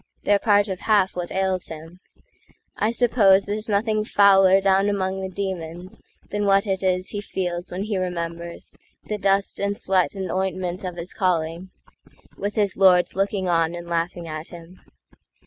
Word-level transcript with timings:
They're 0.23 0.39
part 0.39 0.67
of 0.67 0.79
half 0.79 1.15
what 1.15 1.31
ails 1.31 1.67
him: 1.67 1.99
I 2.75 2.89
supposeThere's 2.89 3.69
nothing 3.69 4.03
fouler 4.03 4.59
down 4.59 4.89
among 4.89 5.21
the 5.21 5.29
demonsThan 5.29 6.43
what 6.47 6.65
it 6.65 6.81
is 6.81 7.09
he 7.09 7.21
feels 7.21 7.69
when 7.69 7.83
he 7.83 7.97
remembersThe 7.97 9.21
dust 9.21 9.59
and 9.59 9.77
sweat 9.77 10.15
and 10.15 10.31
ointment 10.31 10.83
of 10.83 10.95
his 10.95 11.13
callingWith 11.13 12.55
his 12.55 12.75
lords 12.75 13.15
looking 13.15 13.47
on 13.47 13.75
and 13.75 13.85
laughing 13.87 14.27
at 14.27 14.49
him. 14.49 14.79